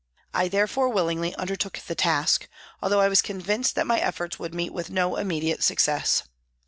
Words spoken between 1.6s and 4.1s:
the task, although I was con vinced that my